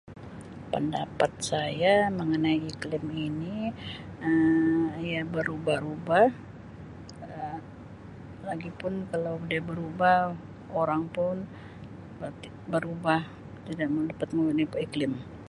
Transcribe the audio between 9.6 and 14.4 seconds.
berubah orang pun ber-berubah tidak dapat